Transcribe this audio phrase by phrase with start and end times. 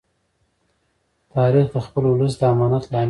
[1.33, 2.99] تاریخ د خپل ولس د امانت لامل دی.